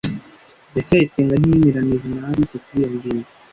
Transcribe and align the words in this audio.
ndacyayisenga 0.71 1.33
ntiyemeranije 1.37 2.07
na 2.13 2.25
alice 2.29 2.57
kuri 2.63 2.77
iyo 2.81 2.89
ngingo 2.95 3.29